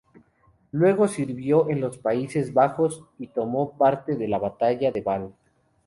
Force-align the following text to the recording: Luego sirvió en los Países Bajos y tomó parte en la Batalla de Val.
Luego 0.71 1.07
sirvió 1.07 1.69
en 1.69 1.79
los 1.79 1.99
Países 1.99 2.55
Bajos 2.55 3.03
y 3.19 3.27
tomó 3.27 3.77
parte 3.77 4.13
en 4.13 4.31
la 4.31 4.39
Batalla 4.39 4.91
de 4.91 5.01
Val. 5.01 5.35